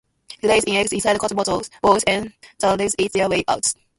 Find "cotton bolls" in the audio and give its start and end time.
1.19-1.69